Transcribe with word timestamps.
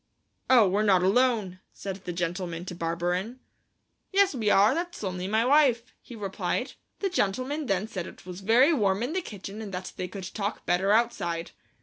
"'Oh, 0.49 0.67
we're 0.67 0.81
not 0.81 1.03
alone,' 1.03 1.59
said 1.73 1.97
the 2.05 2.11
gentleman 2.11 2.65
to 2.65 2.73
Barberin. 2.73 3.39
"'Yes, 4.11 4.33
we 4.33 4.49
are; 4.49 4.73
that's 4.73 5.03
only 5.03 5.27
my 5.27 5.45
wife,' 5.45 5.93
he 6.01 6.15
replied. 6.15 6.73
The 7.01 7.09
gentleman 7.11 7.67
then 7.67 7.87
said 7.87 8.07
it 8.07 8.25
was 8.25 8.41
very 8.41 8.73
warm 8.73 9.03
in 9.03 9.13
the 9.13 9.21
kitchen 9.21 9.61
and 9.61 9.71
that 9.75 9.93
they 9.97 10.07
could 10.07 10.33
talk 10.33 10.65
better 10.65 10.91
outside. 10.91 11.51